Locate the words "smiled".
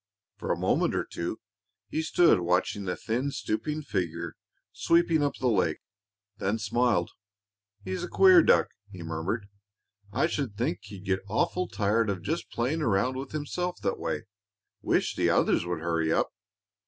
6.57-7.11